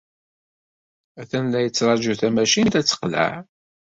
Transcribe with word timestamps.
Atan 1.21 1.45
la 1.51 1.59
yettṛaju 1.65 2.13
tamacint 2.19 2.73
ad 2.79 2.85
teqleɛ. 2.87 3.31